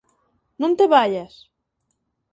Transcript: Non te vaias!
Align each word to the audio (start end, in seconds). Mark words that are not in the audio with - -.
Non 0.61 0.75
te 0.77 0.85
vaias! 0.93 1.33